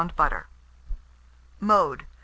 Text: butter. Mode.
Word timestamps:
butter. 0.17 0.47
Mode. 1.59 2.05